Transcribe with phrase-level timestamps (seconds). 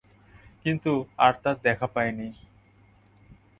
[0.65, 0.91] কিন্তু
[1.17, 2.27] আর তাঁর দেখা পাইনি।